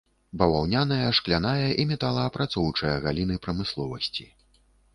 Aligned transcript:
Баваўняная, 0.41 1.09
шкляная 1.17 1.67
і 1.85 1.85
металаапрацоўчая 1.93 2.97
галіны 3.07 3.35
прамысловасці. 3.47 4.25